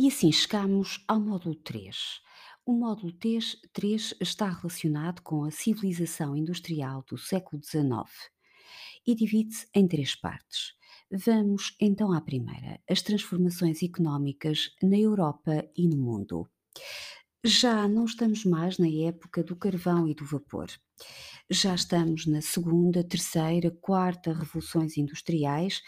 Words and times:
E 0.00 0.06
assim 0.06 0.30
chegamos 0.30 1.04
ao 1.08 1.18
módulo 1.18 1.56
3. 1.56 2.20
O 2.64 2.72
módulo 2.72 3.12
3 3.14 3.56
3 3.72 4.14
está 4.20 4.48
relacionado 4.48 5.20
com 5.22 5.42
a 5.42 5.50
civilização 5.50 6.36
industrial 6.36 7.02
do 7.02 7.18
século 7.18 7.60
XIX 7.60 8.08
e 9.04 9.12
divide-se 9.16 9.66
em 9.74 9.88
três 9.88 10.14
partes. 10.14 10.74
Vamos 11.10 11.74
então 11.80 12.12
à 12.12 12.20
primeira, 12.20 12.80
as 12.88 13.02
transformações 13.02 13.82
económicas 13.82 14.70
na 14.80 14.96
Europa 14.96 15.68
e 15.76 15.88
no 15.88 15.96
mundo. 15.96 16.48
Já 17.44 17.88
não 17.88 18.04
estamos 18.04 18.44
mais 18.44 18.78
na 18.78 18.86
época 18.86 19.42
do 19.42 19.56
carvão 19.56 20.06
e 20.06 20.14
do 20.14 20.24
vapor. 20.24 20.68
Já 21.50 21.74
estamos 21.74 22.24
na 22.24 22.40
segunda, 22.40 23.02
terceira, 23.02 23.72
quarta 23.80 24.32
revoluções 24.32 24.96
industriais, 24.96 25.82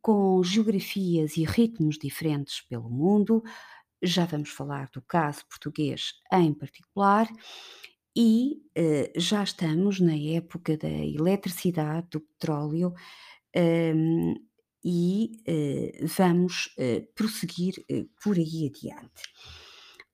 com 0.00 0.42
geografias 0.42 1.36
e 1.36 1.44
ritmos 1.44 1.98
diferentes 1.98 2.60
pelo 2.62 2.90
mundo. 2.90 3.42
Já 4.02 4.24
vamos 4.26 4.50
falar 4.50 4.88
do 4.92 5.02
caso 5.02 5.44
português 5.48 6.12
em 6.32 6.52
particular. 6.54 7.28
E 8.16 8.62
eh, 8.74 9.12
já 9.16 9.44
estamos 9.44 10.00
na 10.00 10.16
época 10.16 10.76
da 10.76 10.88
eletricidade, 10.88 12.08
do 12.10 12.20
petróleo, 12.20 12.92
hum, 13.56 14.34
e 14.84 15.30
eh, 15.46 16.04
vamos 16.04 16.74
eh, 16.78 17.06
prosseguir 17.14 17.74
eh, 17.88 18.06
por 18.22 18.36
aí 18.36 18.70
adiante. 18.70 19.22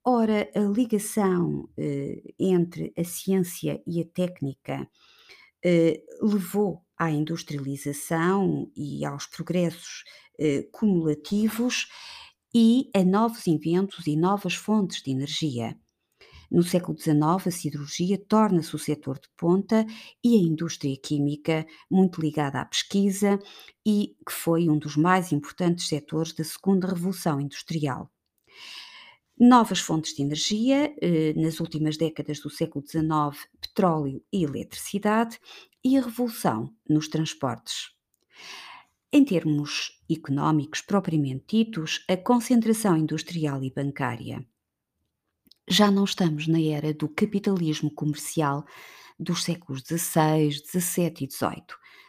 Ora, 0.06 0.50
a 0.54 0.60
ligação 0.60 1.68
eh, 1.78 2.22
entre 2.38 2.92
a 2.96 3.04
ciência 3.04 3.82
e 3.86 4.02
a 4.02 4.04
técnica 4.04 4.86
eh, 5.64 6.02
levou 6.20 6.83
à 6.98 7.10
industrialização 7.10 8.70
e 8.76 9.04
aos 9.04 9.26
progressos 9.26 10.04
eh, 10.38 10.62
cumulativos 10.72 11.88
e 12.54 12.90
a 12.94 13.02
novos 13.02 13.46
inventos 13.46 14.06
e 14.06 14.16
novas 14.16 14.54
fontes 14.54 15.02
de 15.02 15.10
energia. 15.10 15.76
No 16.50 16.62
século 16.62 16.96
XIX, 16.96 17.48
a 17.48 17.50
siderurgia 17.50 18.16
torna-se 18.28 18.76
o 18.76 18.78
setor 18.78 19.18
de 19.18 19.28
ponta 19.36 19.84
e 20.22 20.36
a 20.36 20.38
indústria 20.38 20.96
química, 20.96 21.66
muito 21.90 22.20
ligada 22.20 22.60
à 22.60 22.64
pesquisa 22.64 23.40
e 23.84 24.14
que 24.24 24.32
foi 24.32 24.68
um 24.68 24.78
dos 24.78 24.96
mais 24.96 25.32
importantes 25.32 25.88
setores 25.88 26.32
da 26.32 26.44
segunda 26.44 26.86
revolução 26.86 27.40
industrial. 27.40 28.13
Novas 29.38 29.80
fontes 29.80 30.14
de 30.14 30.22
energia, 30.22 30.94
eh, 31.02 31.32
nas 31.34 31.58
últimas 31.58 31.96
décadas 31.96 32.38
do 32.38 32.48
século 32.48 32.86
XIX, 32.86 33.48
petróleo 33.60 34.24
e 34.32 34.44
eletricidade, 34.44 35.40
e 35.84 35.98
a 35.98 36.02
revolução 36.02 36.72
nos 36.88 37.08
transportes. 37.08 37.90
Em 39.12 39.24
termos 39.24 40.00
económicos 40.08 40.80
propriamente 40.80 41.64
ditos, 41.64 42.04
a 42.08 42.16
concentração 42.16 42.96
industrial 42.96 43.62
e 43.64 43.72
bancária. 43.72 44.46
Já 45.68 45.90
não 45.90 46.04
estamos 46.04 46.46
na 46.46 46.60
era 46.60 46.94
do 46.94 47.08
capitalismo 47.08 47.92
comercial 47.92 48.64
dos 49.18 49.42
séculos 49.44 49.82
XVI, 49.82 50.50
XVII 50.50 51.24
e 51.24 51.30
XVIII. 51.30 51.64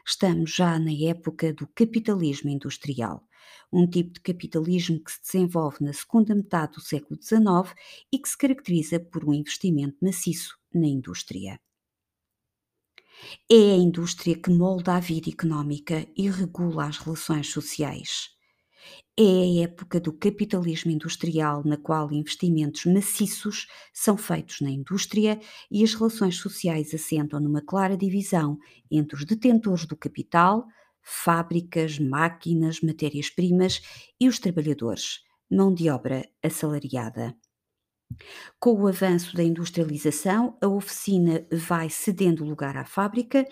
Estamos 0.05 0.53
já 0.53 0.77
na 0.77 0.91
época 1.09 1.53
do 1.53 1.67
capitalismo 1.67 2.49
industrial, 2.49 3.27
um 3.71 3.87
tipo 3.87 4.13
de 4.13 4.21
capitalismo 4.21 5.03
que 5.03 5.11
se 5.11 5.21
desenvolve 5.21 5.83
na 5.83 5.93
segunda 5.93 6.35
metade 6.35 6.73
do 6.73 6.81
século 6.81 7.19
XIX 7.21 7.73
e 8.11 8.19
que 8.19 8.29
se 8.29 8.37
caracteriza 8.37 8.99
por 8.99 9.27
um 9.27 9.33
investimento 9.33 9.97
maciço 10.01 10.57
na 10.73 10.87
indústria. 10.87 11.59
É 13.49 13.73
a 13.73 13.77
indústria 13.77 14.35
que 14.35 14.49
molda 14.49 14.95
a 14.95 14.99
vida 14.99 15.29
económica 15.29 16.05
e 16.15 16.29
regula 16.29 16.85
as 16.85 16.97
relações 16.97 17.49
sociais. 17.49 18.29
É 19.17 19.23
a 19.23 19.63
época 19.63 19.99
do 19.99 20.11
capitalismo 20.11 20.91
industrial 20.91 21.63
na 21.63 21.77
qual 21.77 22.11
investimentos 22.11 22.85
maciços 22.85 23.67
são 23.93 24.17
feitos 24.17 24.59
na 24.59 24.69
indústria 24.69 25.39
e 25.71 25.83
as 25.83 25.93
relações 25.93 26.37
sociais 26.37 26.93
assentam 26.93 27.39
numa 27.39 27.61
clara 27.61 27.95
divisão 27.95 28.57
entre 28.91 29.15
os 29.15 29.23
detentores 29.23 29.85
do 29.85 29.95
capital, 29.95 30.67
fábricas, 31.05 31.99
máquinas, 31.99 32.81
matérias-primas 32.81 33.81
e 34.19 34.27
os 34.27 34.39
trabalhadores, 34.39 35.19
mão 35.49 35.73
de 35.73 35.89
obra 35.89 36.27
assalariada. 36.43 37.35
Com 38.59 38.81
o 38.81 38.87
avanço 38.87 39.35
da 39.35 39.43
industrialização, 39.43 40.57
a 40.61 40.67
oficina 40.67 41.45
vai 41.51 41.89
cedendo 41.89 42.43
lugar 42.43 42.75
à 42.75 42.85
fábrica, 42.85 43.47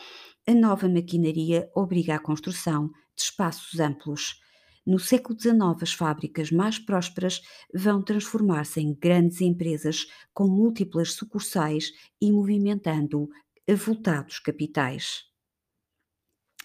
a 0.47 0.53
nova 0.53 0.89
maquinaria 0.89 1.69
obriga 1.75 2.15
à 2.15 2.19
construção 2.19 2.87
de 3.15 3.21
espaços 3.21 3.79
amplos 3.79 4.41
no 4.85 4.99
século 4.99 5.39
XIX, 5.39 5.81
as 5.81 5.93
fábricas 5.93 6.51
mais 6.51 6.77
prósperas 6.77 7.41
vão 7.73 8.03
transformar-se 8.03 8.81
em 8.81 8.93
grandes 8.93 9.39
empresas 9.39 10.07
com 10.33 10.45
múltiplas 10.45 11.13
sucursais 11.13 11.93
e 12.21 12.29
movimentando 12.33 13.29
avultados 13.69 14.39
capitais. 14.39 15.32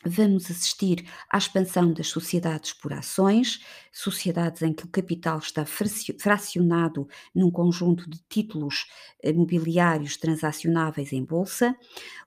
Vamos 0.05 0.51
assistir 0.51 1.05
à 1.29 1.39
expansão 1.39 1.93
das 1.93 2.09
sociedades 2.09 2.73
por 2.73 2.93
ações, 2.93 3.61
sociedades 3.93 4.63
em 4.63 4.73
que 4.73 4.85
o 4.85 4.89
capital 4.89 5.39
está 5.39 5.65
fracionado 5.67 7.09
num 7.35 7.51
conjunto 7.51 8.09
de 8.09 8.21
títulos 8.29 8.87
eh, 9.23 9.33
mobiliários 9.33 10.17
transacionáveis 10.17 11.13
em 11.13 11.25
bolsa, 11.25 11.77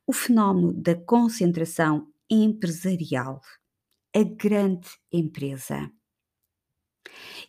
o 0.05 0.11
fenómeno 0.11 0.73
da 0.73 0.95
concentração 0.95 2.07
empresarial 2.29 3.41
a 4.13 4.23
grande 4.23 4.89
empresa. 5.11 5.89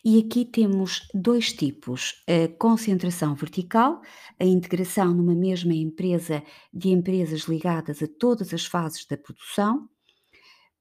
E 0.03 0.19
aqui 0.19 0.45
temos 0.45 1.07
dois 1.13 1.51
tipos: 1.53 2.23
a 2.27 2.47
concentração 2.57 3.35
vertical, 3.35 4.01
a 4.39 4.45
integração 4.45 5.13
numa 5.13 5.35
mesma 5.35 5.73
empresa 5.73 6.43
de 6.73 6.89
empresas 6.89 7.41
ligadas 7.41 8.01
a 8.01 8.07
todas 8.07 8.53
as 8.53 8.65
fases 8.65 9.05
da 9.05 9.17
produção, 9.17 9.89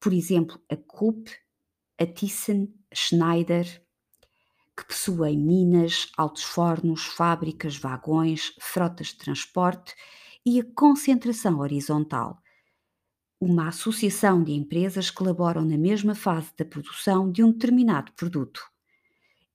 por 0.02 0.12
exemplo, 0.12 0.60
a 0.68 0.76
Krupp, 0.76 1.30
a 1.96 2.04
Thyssen, 2.04 2.74
Schneider, 2.92 3.64
que 4.76 4.84
possuem 4.84 5.38
minas, 5.38 6.10
altos 6.16 6.42
fornos, 6.42 7.04
fábricas, 7.04 7.76
vagões, 7.76 8.52
frotas 8.60 9.08
de 9.08 9.18
transporte, 9.18 9.94
e 10.44 10.58
a 10.58 10.64
concentração 10.74 11.60
horizontal, 11.60 12.42
uma 13.40 13.68
associação 13.68 14.42
de 14.42 14.52
empresas 14.52 15.08
que 15.08 15.16
colaboram 15.16 15.64
na 15.64 15.78
mesma 15.78 16.16
fase 16.16 16.50
da 16.58 16.64
produção 16.64 17.30
de 17.30 17.44
um 17.44 17.52
determinado 17.52 18.12
produto. 18.14 18.60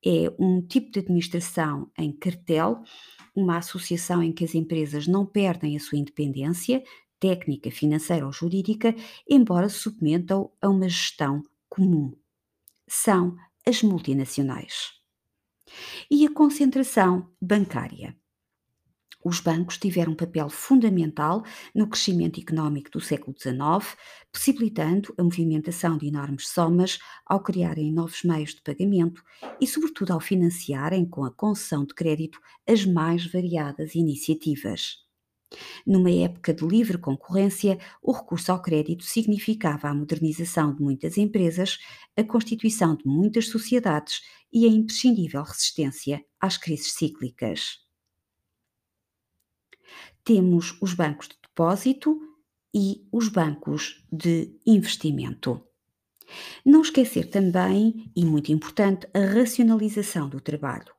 É 0.05 0.33
um 0.39 0.61
tipo 0.61 0.91
de 0.91 0.99
administração 0.99 1.91
em 1.97 2.13
cartel, 2.13 2.83
uma 3.35 3.57
associação 3.57 4.23
em 4.23 4.31
que 4.31 4.45
as 4.45 4.55
empresas 4.55 5.07
não 5.07 5.25
perdem 5.25 5.75
a 5.75 5.79
sua 5.79 5.97
independência 5.97 6.81
técnica, 7.19 7.71
financeira 7.71 8.25
ou 8.25 8.31
jurídica, 8.31 8.95
embora 9.27 9.69
se 9.69 9.79
submetam 9.79 10.51
a 10.61 10.69
uma 10.69 10.89
gestão 10.89 11.43
comum. 11.69 12.15
São 12.87 13.35
as 13.65 13.83
multinacionais. 13.83 14.93
E 16.09 16.25
a 16.25 16.33
concentração 16.33 17.29
bancária. 17.41 18.15
Os 19.23 19.41
bancos 19.41 19.77
tiveram 19.77 20.13
um 20.13 20.15
papel 20.15 20.47
fundamental 20.47 21.43
no 21.75 21.87
crescimento 21.89 22.39
económico 22.39 22.89
do 22.91 23.01
século 23.01 23.35
XIX, 23.37 23.97
possibilitando 24.31 25.13
a 25.17 25.23
movimentação 25.23 25.97
de 25.97 26.07
enormes 26.07 26.47
somas 26.47 26.97
ao 27.25 27.41
criarem 27.41 27.91
novos 27.91 28.23
meios 28.23 28.55
de 28.55 28.61
pagamento 28.61 29.21
e, 29.59 29.67
sobretudo, 29.67 30.13
ao 30.13 30.21
financiarem 30.21 31.05
com 31.05 31.25
a 31.25 31.31
concessão 31.31 31.83
de 31.83 31.93
crédito 31.93 32.39
as 32.65 32.85
mais 32.85 33.25
variadas 33.25 33.95
iniciativas. 33.95 35.06
Numa 35.85 36.11
época 36.11 36.53
de 36.53 36.65
livre 36.65 36.97
concorrência, 36.97 37.79
o 38.01 38.11
recurso 38.11 38.51
ao 38.51 38.61
crédito 38.61 39.03
significava 39.03 39.87
a 39.87 39.95
modernização 39.95 40.75
de 40.75 40.81
muitas 40.81 41.17
empresas, 41.17 41.77
a 42.15 42.23
constituição 42.23 42.95
de 42.95 43.05
muitas 43.05 43.47
sociedades 43.47 44.21
e 44.51 44.65
a 44.65 44.69
imprescindível 44.69 45.43
resistência 45.43 46.23
às 46.39 46.57
crises 46.57 46.93
cíclicas 46.93 47.87
temos 50.27 50.77
os 50.81 50.93
bancos 50.93 51.29
de 51.29 51.37
depósito 51.41 52.19
e 52.75 53.07
os 53.13 53.29
bancos 53.29 54.05
de 54.11 54.59
investimento. 54.65 55.63
Não 56.65 56.81
esquecer 56.81 57.29
também, 57.29 58.11
e 58.13 58.25
muito 58.25 58.51
importante, 58.51 59.07
a 59.13 59.19
racionalização 59.19 60.27
do 60.27 60.41
trabalho. 60.41 60.96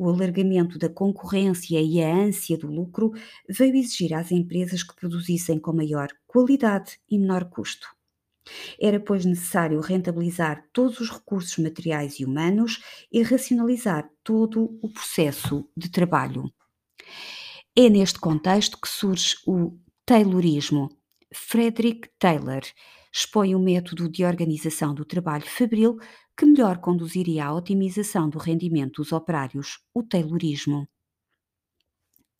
O 0.00 0.08
alargamento 0.08 0.78
da 0.78 0.88
concorrência 0.88 1.78
e 1.78 2.02
a 2.02 2.10
ânsia 2.10 2.56
do 2.56 2.68
lucro 2.68 3.12
veio 3.46 3.76
exigir 3.76 4.14
às 4.14 4.32
empresas 4.32 4.82
que 4.82 4.96
produzissem 4.96 5.58
com 5.58 5.74
maior 5.74 6.08
qualidade 6.26 6.98
e 7.06 7.18
menor 7.18 7.50
custo. 7.50 7.86
Era, 8.80 8.98
pois, 8.98 9.26
necessário 9.26 9.78
rentabilizar 9.78 10.64
todos 10.72 11.00
os 11.00 11.10
recursos 11.10 11.58
materiais 11.58 12.18
e 12.18 12.24
humanos 12.24 12.82
e 13.12 13.20
racionalizar 13.20 14.08
todo 14.24 14.78
o 14.80 14.88
processo 14.88 15.68
de 15.76 15.90
trabalho. 15.90 16.50
É 17.76 17.90
neste 17.90 18.18
contexto 18.18 18.80
que 18.80 18.88
surge 18.88 19.36
o 19.46 19.78
Taylorismo. 20.06 20.88
Frederick 21.30 22.08
Taylor, 22.18 22.62
expõe 23.12 23.54
o 23.54 23.58
método 23.58 24.08
de 24.08 24.24
organização 24.24 24.94
do 24.94 25.04
trabalho 25.04 25.44
fabril 25.44 25.98
que 26.40 26.46
melhor 26.46 26.78
conduziria 26.78 27.44
à 27.44 27.54
otimização 27.54 28.30
do 28.30 28.38
rendimento 28.38 29.02
dos 29.02 29.12
operários, 29.12 29.78
o 29.92 30.02
taylorismo. 30.02 30.88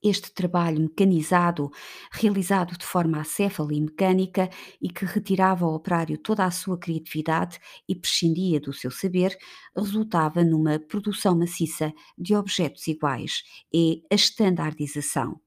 Este 0.03 0.33
trabalho 0.33 0.81
mecanizado, 0.81 1.71
realizado 2.11 2.79
de 2.79 2.87
forma 2.87 3.21
acéfala 3.21 3.75
e 3.75 3.81
mecânica 3.83 4.49
e 4.81 4.89
que 4.89 5.05
retirava 5.05 5.67
ao 5.67 5.75
operário 5.75 6.17
toda 6.17 6.47
a 6.47 6.51
sua 6.51 6.79
criatividade 6.79 7.61
e 7.87 7.95
prescindia 7.95 8.59
do 8.59 8.73
seu 8.73 8.91
saber, 8.91 9.37
resultava 9.77 10.43
numa 10.43 10.79
produção 10.79 11.37
maciça 11.37 11.93
de 12.17 12.35
objetos 12.35 12.87
iguais 12.87 13.43
e 13.71 14.03
a 14.11 14.15
standardização, 14.15 15.39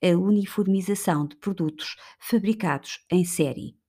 a 0.00 0.16
uniformização 0.16 1.26
de 1.26 1.34
produtos 1.34 1.96
fabricados 2.20 3.04
em 3.10 3.24
série. 3.24 3.79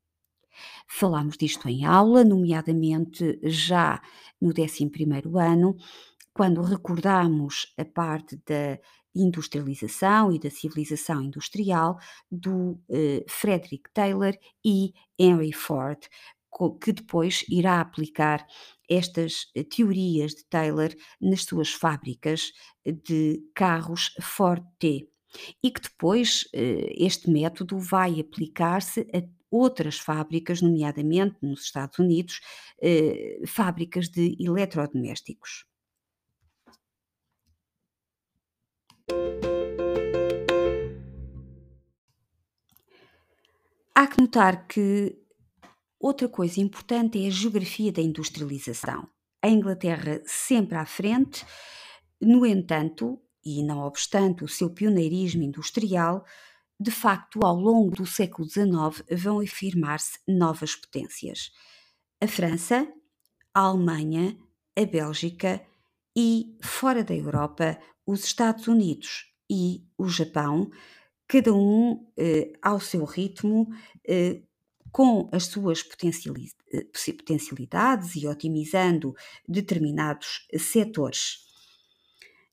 Falámos 0.88 1.38
disto 1.38 1.68
em 1.68 1.86
aula, 1.86 2.24
nomeadamente 2.24 3.40
já 3.44 4.02
no 4.40 4.54
11º 4.54 5.40
ano, 5.40 5.76
quando 6.34 6.62
recordamos 6.62 7.74
a 7.78 7.86
parte 7.86 8.42
da 8.48 8.80
industrialização 9.14 10.32
e 10.32 10.40
da 10.40 10.50
civilização 10.50 11.22
industrial 11.22 11.98
do 12.32 12.80
eh, 12.90 13.26
Frederick 13.28 13.92
Taylor 13.94 14.34
e 14.64 14.94
Henry 15.20 15.52
Ford, 15.52 16.00
que 16.82 16.92
depois 16.92 17.44
irá 17.50 17.82
aplicar 17.82 18.46
estas 18.90 19.48
eh, 19.56 19.64
teorias 19.64 20.32
de 20.32 20.46
Taylor 20.46 20.90
nas 21.20 21.44
suas 21.44 21.72
fábricas 21.72 22.52
de 22.86 23.42
carros 23.54 24.14
Ford 24.22 24.64
T. 24.80 25.08
E 25.64 25.72
que 25.72 25.82
depois 25.82 26.48
eh, 26.54 26.94
este 26.98 27.30
método 27.30 27.80
vai 27.80 28.20
aplicar-se 28.20 29.08
a 29.14 29.22
outras 29.52 30.00
fábricas, 30.00 30.62
nomeadamente 30.62 31.36
nos 31.42 31.64
Estados 31.66 32.00
Unidos, 32.00 32.40
fábricas 33.46 34.08
de 34.08 34.36
eletrodomésticos. 34.40 35.66
Há 43.94 44.08
que 44.08 44.22
notar 44.22 44.68
que 44.68 45.22
outra 46.00 46.28
coisa 46.30 46.60
importante 46.62 47.24
é 47.24 47.28
a 47.28 47.30
geografia 47.30 47.92
da 47.92 48.02
industrialização. 48.02 49.08
A 49.44 49.50
Inglaterra 49.50 50.22
sempre 50.26 50.78
à 50.78 50.86
frente, 50.86 51.46
no 52.20 52.46
entanto, 52.46 53.22
e 53.44 53.62
não 53.64 53.80
obstante 53.80 54.44
o 54.44 54.48
seu 54.48 54.70
pioneirismo 54.70 55.44
industrial, 55.44 56.24
de 56.82 56.90
facto, 56.90 57.46
ao 57.46 57.56
longo 57.56 57.96
do 57.96 58.06
século 58.08 58.50
XIX 58.50 59.06
vão 59.12 59.40
afirmar-se 59.40 60.18
novas 60.28 60.76
potências. 60.76 61.52
A 62.20 62.28
França, 62.28 62.92
a 63.54 63.60
Alemanha, 63.60 64.36
a 64.76 64.86
Bélgica 64.86 65.62
e, 66.18 66.58
fora 66.64 67.04
da 67.04 67.14
Europa, 67.14 67.80
os 68.06 68.24
Estados 68.24 68.68
Unidos 68.68 69.32
e 69.50 69.86
o 69.98 70.08
Japão 70.08 70.72
cada 71.28 71.54
um 71.54 72.06
eh, 72.18 72.52
ao 72.62 72.80
seu 72.80 73.06
ritmo, 73.06 73.68
eh, 74.06 74.42
com 74.92 75.30
as 75.32 75.46
suas 75.46 75.82
eh, 75.82 77.14
potencialidades 77.14 78.16
e 78.16 78.28
otimizando 78.28 79.16
determinados 79.48 80.46
setores. 80.58 81.51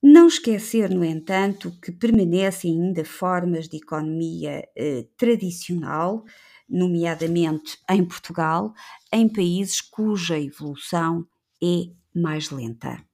Não 0.02 0.28
esquecer, 0.28 0.90
no 0.90 1.04
entanto, 1.04 1.72
que 1.82 1.90
permanecem 1.90 2.72
ainda 2.72 3.04
formas 3.04 3.68
de 3.68 3.78
economia 3.78 4.64
eh, 4.76 5.06
tradicional, 5.16 6.24
nomeadamente 6.68 7.78
em 7.90 8.04
Portugal, 8.04 8.72
em 9.12 9.28
países 9.28 9.80
cuja 9.80 10.38
evolução 10.38 11.26
é 11.62 11.90
mais 12.14 12.50
lenta. 12.50 13.07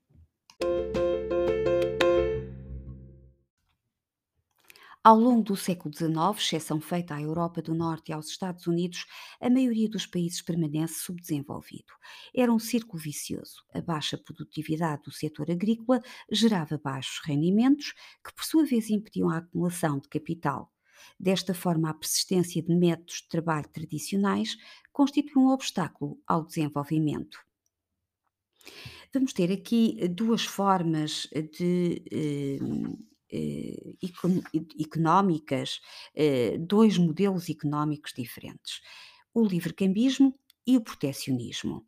Ao 5.06 5.18
longo 5.18 5.42
do 5.42 5.54
século 5.54 5.94
XIX, 5.94 6.16
exceção 6.38 6.80
feita 6.80 7.14
à 7.14 7.20
Europa 7.20 7.60
do 7.60 7.74
Norte 7.74 8.08
e 8.08 8.14
aos 8.14 8.28
Estados 8.28 8.66
Unidos, 8.66 9.04
a 9.38 9.50
maioria 9.50 9.86
dos 9.86 10.06
países 10.06 10.40
permanece 10.40 10.94
subdesenvolvido. 10.94 11.92
Era 12.34 12.50
um 12.50 12.58
círculo 12.58 13.02
vicioso. 13.02 13.62
A 13.74 13.82
baixa 13.82 14.16
produtividade 14.16 15.02
do 15.02 15.12
setor 15.12 15.50
agrícola 15.50 16.00
gerava 16.32 16.80
baixos 16.82 17.20
rendimentos, 17.22 17.92
que 18.24 18.32
por 18.34 18.46
sua 18.46 18.64
vez 18.64 18.88
impediam 18.88 19.28
a 19.28 19.36
acumulação 19.36 19.98
de 19.98 20.08
capital. 20.08 20.72
Desta 21.20 21.52
forma, 21.52 21.90
a 21.90 21.94
persistência 21.94 22.62
de 22.62 22.74
métodos 22.74 23.16
de 23.16 23.28
trabalho 23.28 23.68
tradicionais 23.68 24.56
constitui 24.90 25.42
um 25.42 25.48
obstáculo 25.48 26.18
ao 26.26 26.46
desenvolvimento. 26.46 27.38
Vamos 29.12 29.34
ter 29.34 29.52
aqui 29.52 30.08
duas 30.08 30.46
formas 30.46 31.28
de 31.52 32.02
eh, 32.10 32.56
eh, 32.56 33.13
económicas, 34.78 35.80
eh, 36.14 36.56
dois 36.58 36.98
modelos 36.98 37.48
económicos 37.48 38.12
diferentes: 38.16 38.80
o 39.32 39.44
livre-cambismo 39.44 40.34
e 40.66 40.76
o 40.76 40.80
protecionismo. 40.80 41.86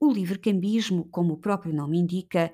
O 0.00 0.12
livre-cambismo, 0.12 1.08
como 1.10 1.34
o 1.34 1.38
próprio 1.38 1.72
nome 1.72 1.98
indica, 1.98 2.52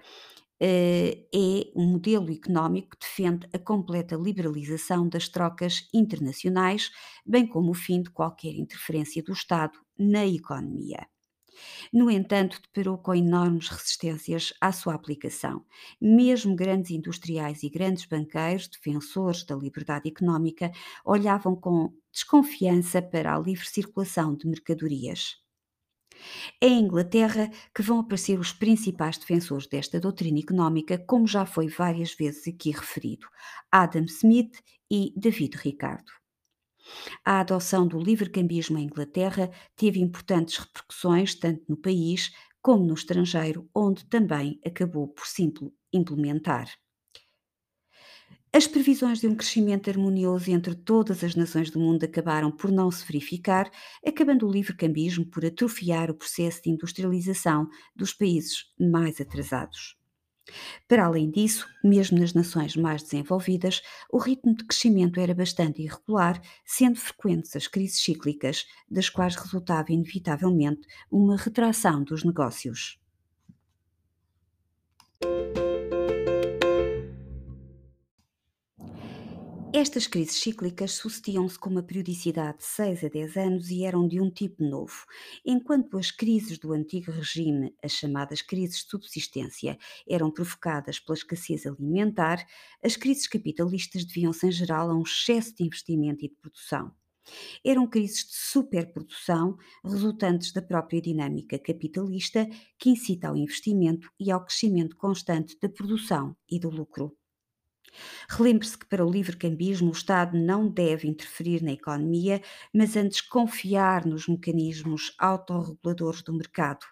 eh, 0.61 1.27
é 1.33 1.71
um 1.75 1.87
modelo 1.93 2.33
económico 2.33 2.91
que 2.91 3.07
defende 3.07 3.49
a 3.53 3.59
completa 3.59 4.17
liberalização 4.17 5.09
das 5.09 5.29
trocas 5.29 5.89
internacionais, 5.95 6.91
bem 7.25 7.47
como 7.47 7.71
o 7.71 7.75
fim 7.75 8.03
de 8.03 8.11
qualquer 8.11 8.55
interferência 8.55 9.23
do 9.23 9.33
Estado 9.33 9.79
na 9.97 10.27
economia. 10.27 11.07
No 11.93 12.11
entanto, 12.11 12.61
deparou 12.63 12.99
com 12.99 13.15
enormes 13.15 13.69
resistências 13.69 14.53
à 14.61 14.73
sua 14.73 14.95
aplicação. 14.95 15.65
Mesmo 16.01 16.55
grandes 16.55 16.91
industriais 16.91 17.63
e 17.63 17.69
grandes 17.69 18.07
banqueiros, 18.07 18.69
defensores 18.69 19.45
da 19.45 19.57
liberdade 19.57 20.09
económica, 20.09 20.71
olhavam 21.05 21.57
com 21.57 21.93
desconfiança 22.13 23.01
para 23.01 23.35
a 23.35 23.39
livre 23.39 23.67
circulação 23.67 24.35
de 24.35 24.47
mercadorias. 24.47 25.37
É 26.61 26.67
em 26.67 26.81
Inglaterra 26.81 27.51
que 27.75 27.83
vão 27.83 28.01
aparecer 28.01 28.39
os 28.39 28.53
principais 28.53 29.19
defensores 29.19 29.67
desta 29.67 30.01
doutrina 30.01 30.41
económica, 30.41 30.99
como 30.99 31.27
já 31.27 31.47
foi 31.47 31.69
várias 31.69 32.15
vezes 32.15 32.49
aqui 32.49 32.71
referido: 32.71 33.27
Adam 33.71 34.05
Smith 34.05 34.61
e 34.91 35.13
David 35.17 35.57
Ricardo. 35.57 36.11
A 37.25 37.41
adoção 37.41 37.87
do 37.87 37.99
livre-cambismo 37.99 38.79
em 38.79 38.85
Inglaterra 38.85 39.51
teve 39.77 40.01
importantes 40.01 40.57
repercussões 40.57 41.35
tanto 41.35 41.65
no 41.69 41.77
país 41.77 42.33
como 42.61 42.85
no 42.85 42.95
estrangeiro, 42.95 43.69
onde 43.75 44.05
também 44.07 44.61
acabou 44.65 45.09
por 45.09 45.27
se 45.27 45.53
implementar. 45.93 46.69
As 48.51 48.67
previsões 48.67 49.21
de 49.21 49.29
um 49.29 49.35
crescimento 49.35 49.91
harmonioso 49.91 50.51
entre 50.51 50.75
todas 50.75 51.23
as 51.23 51.35
nações 51.35 51.71
do 51.71 51.79
mundo 51.79 52.05
acabaram 52.05 52.51
por 52.51 52.73
não 52.73 52.91
se 52.91 53.05
verificar, 53.05 53.71
acabando 54.05 54.49
o 54.49 54.51
livre-cambismo 54.51 55.27
por 55.27 55.45
atrofiar 55.45 56.11
o 56.11 56.15
processo 56.15 56.63
de 56.63 56.71
industrialização 56.71 57.69
dos 57.95 58.15
países 58.15 58.65
mais 58.81 59.21
atrasados. 59.21 59.98
Para 60.87 61.07
além 61.07 61.31
disso, 61.31 61.69
mesmo 61.83 62.19
nas 62.19 62.33
nações 62.35 62.77
mais 62.77 63.03
desenvolvidas, 63.03 63.83
o 64.11 64.19
ritmo 64.19 64.55
de 64.55 64.65
crescimento 64.65 65.21
era 65.21 65.35
bastante 65.35 65.83
irregular, 65.83 66.41
sendo 66.65 66.99
frequentes 66.99 67.55
as 67.57 67.67
crises 67.67 68.03
cíclicas, 68.03 68.67
das 68.91 69.09
quais 69.09 69.37
resultava 69.37 69.93
inevitavelmente 69.93 70.87
uma 71.11 71.37
retração 71.37 72.03
dos 72.05 72.25
negócios. 72.25 72.99
Estas 79.75 80.07
crises 80.07 80.41
cíclicas 80.41 80.93
sucediam-se 80.93 81.59
com 81.59 81.69
uma 81.69 81.83
periodicidade 81.83 82.59
de 82.59 82.65
6 82.65 83.05
a 83.05 83.09
10 83.09 83.37
anos 83.37 83.71
e 83.71 83.85
eram 83.85 84.09
de 84.09 84.19
um 84.19 84.31
tipo 84.31 84.65
novo, 84.65 85.05
enquanto 85.45 85.99
as 85.99 86.11
crises 86.11 86.59
do 86.59 86.73
antigo 86.73 87.13
regime, 87.13 87.75
as 87.83 87.93
chamadas 87.93 88.41
crises 88.41 88.79
de 88.79 88.89
subsistência, 88.89 89.79
eram 90.09 90.31
provocadas 90.31 90.99
pela 90.99 91.17
escassez 91.19 91.67
alimentar, 91.67 92.47
as 92.83 92.97
crises 92.97 93.27
capitalistas 93.29 94.07
deviam-se 94.07 94.47
em 94.47 94.53
geral 94.53 94.91
a 94.91 94.95
um 94.95 95.03
excesso 95.03 95.55
de 95.55 95.65
investimento 95.65 96.25
e 96.25 96.29
de 96.29 96.35
produção. 96.37 96.91
Eram 97.63 97.87
crises 97.87 98.25
de 98.25 98.37
superprodução 98.37 99.59
resultantes 99.85 100.51
da 100.51 100.63
própria 100.63 101.03
dinâmica 101.03 101.59
capitalista 101.59 102.49
que 102.79 102.89
incita 102.89 103.29
ao 103.29 103.37
investimento 103.37 104.11
e 104.19 104.31
ao 104.31 104.43
crescimento 104.43 104.97
constante 104.97 105.59
da 105.61 105.69
produção 105.69 106.35
e 106.51 106.59
do 106.59 106.71
lucro. 106.71 107.18
Relembre-se 108.29 108.79
que 108.79 108.87
para 108.87 109.05
o 109.05 109.11
livre-cambismo 109.11 109.89
o 109.89 109.93
Estado 109.93 110.37
não 110.39 110.69
deve 110.69 111.09
interferir 111.09 111.63
na 111.63 111.73
economia, 111.73 112.41
mas 112.75 112.97
antes 112.97 113.21
confiar 113.21 114.05
nos 114.07 114.27
mecanismos 114.27 115.15
autorreguladores 115.19 116.23
do 116.23 116.33
mercado. 116.35 116.85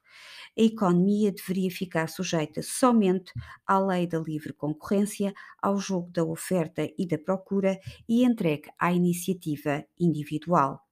A 0.59 0.63
economia 0.63 1.33
deveria 1.33 1.71
ficar 1.71 2.09
sujeita 2.09 2.63
somente 2.63 3.33
à 3.67 3.79
lei 3.79 4.07
da 4.07 4.19
livre 4.19 4.53
concorrência, 4.53 5.35
ao 5.61 5.79
jogo 5.79 6.11
da 6.11 6.25
oferta 6.25 6.89
e 6.99 7.07
da 7.07 7.19
procura 7.19 7.79
e 8.09 8.25
entregue 8.25 8.71
à 8.79 8.93
iniciativa 8.93 9.85
individual. 9.99 10.86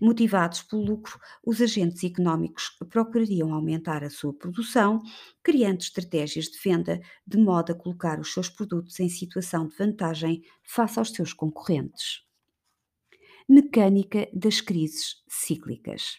Motivados 0.00 0.62
pelo 0.62 0.84
lucro, 0.84 1.18
os 1.44 1.60
agentes 1.60 2.04
económicos 2.04 2.70
procurariam 2.90 3.54
aumentar 3.54 4.04
a 4.04 4.10
sua 4.10 4.32
produção, 4.32 5.00
criando 5.42 5.80
estratégias 5.80 6.46
de 6.46 6.58
venda 6.62 7.00
de 7.26 7.38
modo 7.38 7.72
a 7.72 7.74
colocar 7.74 8.20
os 8.20 8.32
seus 8.32 8.48
produtos 8.48 9.00
em 9.00 9.08
situação 9.08 9.66
de 9.66 9.76
vantagem 9.76 10.42
face 10.62 10.98
aos 10.98 11.10
seus 11.10 11.32
concorrentes. 11.32 12.22
Mecânica 13.48 14.28
das 14.32 14.60
crises 14.60 15.22
cíclicas. 15.28 16.18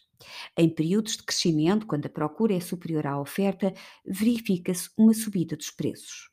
Em 0.58 0.67
períodos 0.67 1.17
de 1.17 1.24
crescimento, 1.24 1.86
quando 1.86 2.08
a 2.08 2.10
procura 2.10 2.56
é 2.56 2.60
superior 2.60 3.06
à 3.06 3.20
oferta, 3.20 3.74
verifica-se 4.06 4.89
uma 4.98 5.13
subida 5.13 5.56
dos 5.56 5.70
preços. 5.70 6.32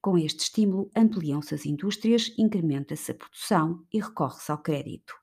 Com 0.00 0.18
este 0.18 0.40
estímulo, 0.40 0.90
ampliam-se 0.94 1.54
as 1.54 1.66
indústrias, 1.66 2.32
incrementa-se 2.38 3.10
a 3.10 3.14
produção 3.14 3.84
e 3.92 4.00
recorre-se 4.00 4.50
ao 4.52 4.58
crédito. 4.58 5.19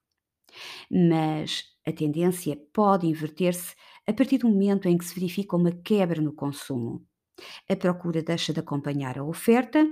Mas 0.89 1.65
a 1.85 1.91
tendência 1.91 2.55
pode 2.73 3.07
inverter-se 3.07 3.75
a 4.05 4.13
partir 4.13 4.37
do 4.39 4.49
momento 4.49 4.87
em 4.87 4.97
que 4.97 5.05
se 5.05 5.13
verifica 5.13 5.55
uma 5.55 5.71
quebra 5.71 6.21
no 6.21 6.33
consumo. 6.33 7.05
A 7.69 7.75
procura 7.75 8.23
deixa 8.23 8.53
de 8.53 8.59
acompanhar 8.59 9.17
a 9.17 9.23
oferta, 9.23 9.85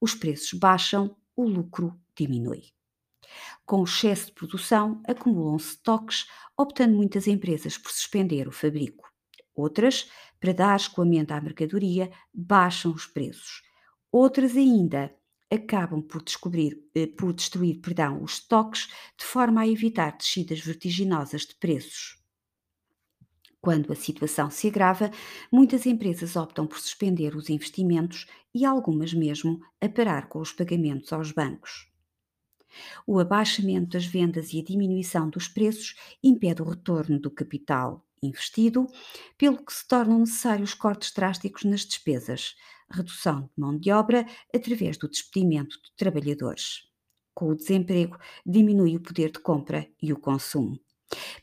os 0.00 0.14
preços 0.14 0.52
baixam, 0.58 1.16
o 1.36 1.44
lucro 1.44 1.98
diminui. 2.16 2.64
Com 3.64 3.80
o 3.80 3.84
excesso 3.84 4.26
de 4.26 4.32
produção, 4.32 5.00
acumulam-se 5.06 5.70
estoques, 5.70 6.26
optando 6.56 6.96
muitas 6.96 7.26
empresas 7.26 7.78
por 7.78 7.90
suspender 7.90 8.46
o 8.46 8.52
fabrico. 8.52 9.10
Outras, 9.54 10.10
para 10.40 10.52
dar 10.52 10.76
escoamento 10.76 11.32
à 11.32 11.40
mercadoria, 11.40 12.10
baixam 12.32 12.92
os 12.92 13.06
preços. 13.06 13.62
Outras 14.10 14.56
ainda 14.56 15.14
acabam 15.52 16.00
por, 16.00 16.22
descobrir, 16.22 16.82
eh, 16.94 17.06
por 17.06 17.32
destruir 17.32 17.80
perdão, 17.80 18.22
os 18.22 18.34
estoques 18.34 18.88
de 19.18 19.24
forma 19.24 19.60
a 19.60 19.68
evitar 19.68 20.16
descidas 20.16 20.60
vertiginosas 20.60 21.42
de 21.42 21.54
preços. 21.56 22.18
Quando 23.60 23.92
a 23.92 23.96
situação 23.96 24.50
se 24.50 24.66
agrava, 24.66 25.10
muitas 25.52 25.86
empresas 25.86 26.34
optam 26.34 26.66
por 26.66 26.80
suspender 26.80 27.36
os 27.36 27.48
investimentos 27.48 28.26
e 28.52 28.64
algumas 28.64 29.14
mesmo 29.14 29.60
a 29.80 29.88
parar 29.88 30.28
com 30.28 30.40
os 30.40 30.52
pagamentos 30.52 31.12
aos 31.12 31.30
bancos. 31.30 31.88
O 33.06 33.20
abaixamento 33.20 33.90
das 33.90 34.06
vendas 34.06 34.52
e 34.52 34.60
a 34.60 34.64
diminuição 34.64 35.28
dos 35.28 35.46
preços 35.46 35.94
impede 36.22 36.62
o 36.62 36.64
retorno 36.64 37.20
do 37.20 37.30
capital 37.30 38.04
investido, 38.22 38.86
pelo 39.36 39.64
que 39.64 39.72
se 39.72 39.86
tornam 39.86 40.20
necessários 40.20 40.74
cortes 40.74 41.12
drásticos 41.12 41.64
nas 41.64 41.80
despesas, 41.80 42.54
redução 42.92 43.42
de 43.42 43.60
mão 43.60 43.78
de 43.78 43.90
obra 43.90 44.26
através 44.54 44.96
do 44.96 45.08
despedimento 45.08 45.80
de 45.82 45.92
trabalhadores. 45.96 46.88
Com 47.34 47.48
o 47.48 47.56
desemprego, 47.56 48.18
diminui 48.44 48.96
o 48.96 49.00
poder 49.00 49.30
de 49.30 49.38
compra 49.38 49.88
e 50.00 50.12
o 50.12 50.18
consumo. 50.18 50.78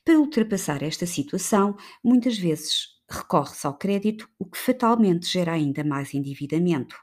Para 0.03 0.19
ultrapassar 0.19 0.83
esta 0.83 1.05
situação, 1.05 1.75
muitas 2.03 2.37
vezes 2.37 2.99
recorre-se 3.09 3.65
ao 3.65 3.77
crédito, 3.77 4.29
o 4.37 4.45
que 4.45 4.57
fatalmente 4.57 5.27
gera 5.27 5.53
ainda 5.53 5.83
mais 5.83 6.13
endividamento. 6.13 6.95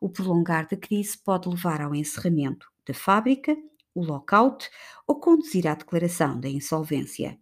O 0.00 0.10
prolongar 0.10 0.68
da 0.68 0.76
crise 0.76 1.16
pode 1.16 1.48
levar 1.48 1.80
ao 1.80 1.94
encerramento 1.94 2.66
da 2.86 2.92
fábrica, 2.92 3.56
o 3.94 4.04
lockout 4.04 4.68
ou 5.06 5.18
conduzir 5.18 5.66
à 5.66 5.74
declaração 5.74 6.38
da 6.38 6.48
insolvência. 6.48 7.38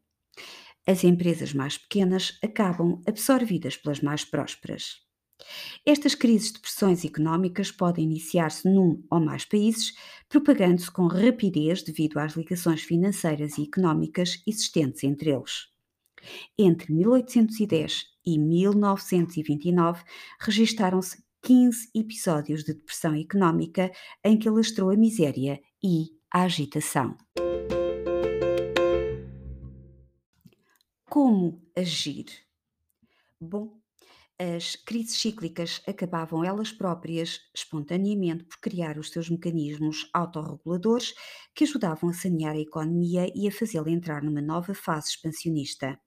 As 0.86 1.04
empresas 1.04 1.52
mais 1.52 1.76
pequenas 1.76 2.38
acabam 2.42 3.02
absorvidas 3.06 3.76
pelas 3.76 4.00
mais 4.00 4.24
prósperas. 4.24 5.07
Estas 5.84 6.14
crises 6.14 6.52
de 6.52 6.60
pressões 6.60 7.04
económicas 7.04 7.70
podem 7.70 8.04
iniciar-se 8.04 8.68
num 8.68 9.02
ou 9.10 9.20
mais 9.20 9.44
países, 9.44 9.94
propagando-se 10.28 10.90
com 10.90 11.06
rapidez 11.06 11.82
devido 11.82 12.18
às 12.18 12.34
ligações 12.34 12.82
financeiras 12.82 13.58
e 13.58 13.62
económicas 13.62 14.42
existentes 14.46 15.04
entre 15.04 15.30
eles. 15.30 15.68
Entre 16.58 16.92
1810 16.92 18.04
e 18.26 18.38
1929, 18.38 20.02
registaram-se 20.40 21.22
15 21.42 21.90
episódios 21.94 22.64
de 22.64 22.74
depressão 22.74 23.14
económica 23.14 23.90
em 24.24 24.36
que 24.36 24.48
alastrou 24.48 24.90
a 24.90 24.96
miséria 24.96 25.60
e 25.82 26.08
a 26.30 26.42
agitação. 26.42 27.16
Como 31.08 31.62
agir? 31.74 32.26
Bom, 33.40 33.80
as 34.38 34.76
crises 34.76 35.20
cíclicas 35.20 35.82
acabavam 35.86 36.44
elas 36.44 36.72
próprias, 36.72 37.40
espontaneamente, 37.54 38.44
por 38.44 38.58
criar 38.60 38.98
os 38.98 39.10
seus 39.10 39.28
mecanismos 39.28 40.08
autorreguladores 40.14 41.14
que 41.54 41.64
ajudavam 41.64 42.10
a 42.10 42.12
sanear 42.12 42.54
a 42.54 42.60
economia 42.60 43.30
e 43.34 43.48
a 43.48 43.52
fazê-la 43.52 43.90
entrar 43.90 44.22
numa 44.22 44.40
nova 44.40 44.74
fase 44.74 45.10
expansionista. 45.10 46.00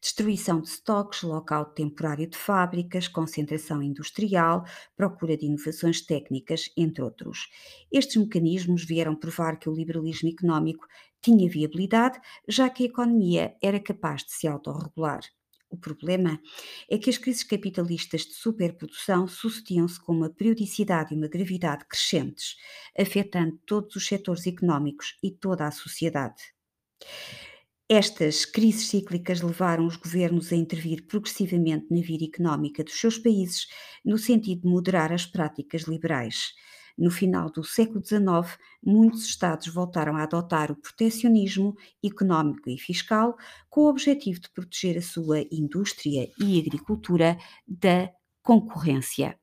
Destruição 0.00 0.60
de 0.60 0.68
estoques, 0.68 1.22
local 1.22 1.64
temporário 1.66 2.28
de 2.28 2.36
fábricas, 2.36 3.08
concentração 3.08 3.82
industrial, 3.82 4.64
procura 4.96 5.36
de 5.36 5.46
inovações 5.46 6.00
técnicas, 6.00 6.70
entre 6.76 7.02
outros. 7.02 7.48
Estes 7.90 8.16
mecanismos 8.16 8.84
vieram 8.84 9.16
provar 9.16 9.58
que 9.58 9.68
o 9.68 9.74
liberalismo 9.74 10.28
económico 10.28 10.86
tinha 11.20 11.48
viabilidade, 11.50 12.20
já 12.48 12.68
que 12.70 12.84
a 12.84 12.86
economia 12.86 13.56
era 13.62 13.80
capaz 13.80 14.22
de 14.24 14.32
se 14.32 14.46
autorregular. 14.46 15.22
O 15.74 15.76
problema 15.76 16.40
é 16.88 16.96
que 16.96 17.10
as 17.10 17.18
crises 17.18 17.42
capitalistas 17.42 18.20
de 18.20 18.34
superprodução 18.34 19.26
sucediam-se 19.26 20.00
com 20.00 20.12
uma 20.12 20.30
periodicidade 20.30 21.12
e 21.12 21.16
uma 21.16 21.26
gravidade 21.26 21.84
crescentes, 21.88 22.54
afetando 22.96 23.58
todos 23.66 23.96
os 23.96 24.06
setores 24.06 24.46
económicos 24.46 25.18
e 25.20 25.32
toda 25.32 25.66
a 25.66 25.72
sociedade. 25.72 26.40
Estas 27.88 28.44
crises 28.44 28.86
cíclicas 28.86 29.40
levaram 29.40 29.84
os 29.84 29.96
governos 29.96 30.52
a 30.52 30.56
intervir 30.56 31.08
progressivamente 31.08 31.86
na 31.90 32.00
vida 32.00 32.24
económica 32.24 32.84
dos 32.84 32.94
seus 32.94 33.18
países, 33.18 33.66
no 34.04 34.16
sentido 34.16 34.62
de 34.62 34.68
moderar 34.68 35.12
as 35.12 35.26
práticas 35.26 35.82
liberais. 35.82 36.54
No 36.96 37.10
final 37.10 37.50
do 37.50 37.64
século 37.64 38.04
XIX, 38.04 38.56
muitos 38.82 39.24
Estados 39.24 39.66
voltaram 39.66 40.16
a 40.16 40.22
adotar 40.22 40.70
o 40.70 40.76
protecionismo 40.76 41.76
económico 42.02 42.70
e 42.70 42.78
fiscal 42.78 43.36
com 43.68 43.82
o 43.82 43.88
objetivo 43.88 44.40
de 44.40 44.48
proteger 44.50 44.98
a 44.98 45.02
sua 45.02 45.40
indústria 45.50 46.30
e 46.38 46.60
agricultura 46.60 47.36
da 47.66 48.12
concorrência. 48.42 49.36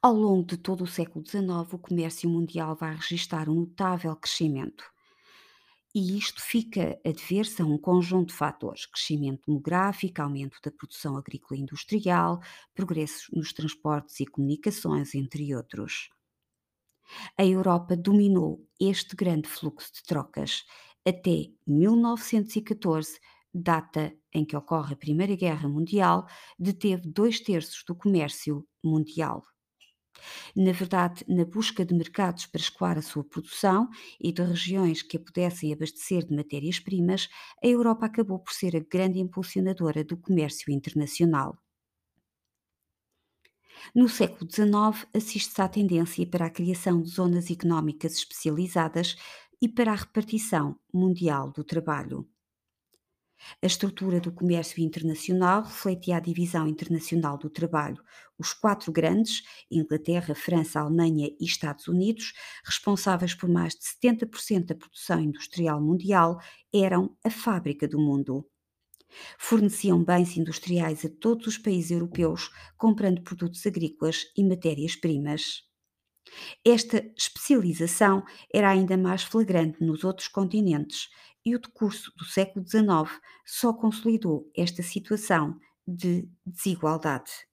Ao 0.00 0.14
longo 0.14 0.46
de 0.46 0.56
todo 0.56 0.84
o 0.84 0.86
século 0.86 1.26
XIX, 1.26 1.72
o 1.72 1.78
comércio 1.78 2.30
mundial 2.30 2.76
vai 2.76 2.94
registrar 2.94 3.48
um 3.48 3.54
notável 3.54 4.14
crescimento. 4.14 4.84
E 5.94 6.18
isto 6.18 6.42
fica 6.42 6.98
a 7.04 7.10
dever-se 7.10 7.62
a 7.62 7.64
um 7.64 7.78
conjunto 7.78 8.28
de 8.28 8.34
fatores: 8.34 8.86
crescimento 8.86 9.46
demográfico, 9.46 10.20
aumento 10.20 10.58
da 10.62 10.70
produção 10.70 11.16
agrícola 11.16 11.58
e 11.58 11.62
industrial, 11.62 12.40
progressos 12.74 13.28
nos 13.32 13.52
transportes 13.52 14.20
e 14.20 14.26
comunicações, 14.26 15.14
entre 15.14 15.54
outros. 15.54 16.10
A 17.38 17.44
Europa 17.44 17.96
dominou 17.96 18.66
este 18.78 19.16
grande 19.16 19.48
fluxo 19.48 19.92
de 19.94 20.02
trocas 20.02 20.64
até 21.06 21.50
1914, 21.66 23.18
data 23.52 24.14
em 24.32 24.44
que 24.44 24.56
ocorre 24.56 24.92
a 24.92 24.96
Primeira 24.96 25.34
Guerra 25.34 25.68
Mundial, 25.68 26.26
deteve 26.58 27.08
dois 27.08 27.40
terços 27.40 27.82
do 27.86 27.94
comércio 27.94 28.66
mundial. 28.84 29.42
Na 30.56 30.72
verdade, 30.72 31.24
na 31.28 31.44
busca 31.44 31.84
de 31.84 31.94
mercados 31.94 32.46
para 32.46 32.60
escoar 32.60 32.98
a 32.98 33.02
sua 33.02 33.24
produção 33.24 33.88
e 34.20 34.32
de 34.32 34.42
regiões 34.42 35.02
que 35.02 35.16
a 35.16 35.20
pudessem 35.20 35.72
abastecer 35.72 36.24
de 36.26 36.34
matérias-primas, 36.34 37.28
a 37.62 37.66
Europa 37.66 38.06
acabou 38.06 38.38
por 38.38 38.52
ser 38.52 38.76
a 38.76 38.80
grande 38.80 39.18
impulsionadora 39.20 40.04
do 40.04 40.16
comércio 40.16 40.72
internacional. 40.72 41.58
No 43.94 44.08
século 44.08 44.46
XIX, 44.46 45.06
assiste-se 45.14 45.60
à 45.60 45.68
tendência 45.68 46.26
para 46.26 46.46
a 46.46 46.50
criação 46.50 47.02
de 47.02 47.10
zonas 47.10 47.50
económicas 47.50 48.14
especializadas 48.14 49.14
e 49.60 49.68
para 49.68 49.92
a 49.92 49.96
repartição 49.96 50.78
mundial 50.92 51.52
do 51.52 51.62
trabalho. 51.62 52.26
A 53.62 53.66
estrutura 53.66 54.20
do 54.20 54.32
comércio 54.32 54.82
internacional 54.82 55.62
refletia 55.62 56.16
a 56.16 56.20
divisão 56.20 56.66
internacional 56.66 57.38
do 57.38 57.48
trabalho. 57.48 58.02
Os 58.38 58.52
quatro 58.52 58.92
grandes, 58.92 59.42
Inglaterra, 59.70 60.34
França, 60.34 60.80
Alemanha 60.80 61.28
e 61.40 61.44
Estados 61.44 61.88
Unidos, 61.88 62.32
responsáveis 62.64 63.34
por 63.34 63.48
mais 63.48 63.74
de 63.74 63.84
70% 63.84 64.66
da 64.66 64.74
produção 64.74 65.20
industrial 65.20 65.80
mundial, 65.80 66.40
eram 66.72 67.16
a 67.24 67.30
fábrica 67.30 67.86
do 67.86 67.98
mundo. 67.98 68.46
Forneciam 69.38 70.04
bens 70.04 70.36
industriais 70.36 71.04
a 71.04 71.08
todos 71.08 71.46
os 71.46 71.58
países 71.58 71.90
europeus, 71.90 72.50
comprando 72.76 73.22
produtos 73.22 73.64
agrícolas 73.66 74.26
e 74.36 74.44
matérias-primas. 74.44 75.62
Esta 76.62 76.98
especialização 77.16 78.22
era 78.52 78.68
ainda 78.68 78.98
mais 78.98 79.22
flagrante 79.22 79.82
nos 79.82 80.04
outros 80.04 80.28
continentes 80.28 81.08
e 81.48 81.56
o 81.56 81.60
decurso 81.60 82.12
do 82.16 82.24
século 82.24 82.66
XIX 82.66 83.20
só 83.46 83.72
consolidou 83.72 84.50
esta 84.56 84.82
situação 84.82 85.58
de 85.86 86.28
desigualdade. 86.44 87.47